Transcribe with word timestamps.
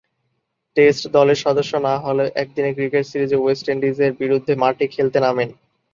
Test 0.77 1.03
দলের 1.15 1.39
সদস্য 1.45 1.73
না 1.87 1.93
হলেও 1.97 2.33
একদিনের 2.35 2.75
ক্রিকেট 2.77 3.03
সিরিজে 3.07 3.37
ওয়েস্ট 3.39 3.65
ইন্ডিজের 3.69 4.11
বিরুদ্ধে 4.21 4.53
মাঠে 4.55 4.85
খেলতে 4.87 5.17
নামেন। 5.19 5.49